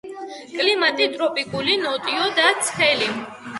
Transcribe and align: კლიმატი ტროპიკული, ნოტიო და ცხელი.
კლიმატი 0.53 1.09
ტროპიკული, 1.17 1.77
ნოტიო 1.85 2.25
და 2.43 2.49
ცხელი. 2.65 3.15